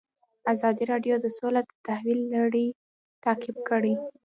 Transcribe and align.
ازادي 0.53 0.83
راډیو 0.91 1.15
د 1.21 1.25
سوله 1.37 1.61
د 1.65 1.69
تحول 1.85 2.19
لړۍ 2.35 2.67
تعقیب 3.23 3.57
کړې. 3.69 3.93